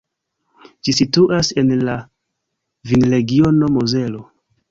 [0.87, 1.99] Ĝi situas en la
[2.93, 4.27] vinregiono Mozelo.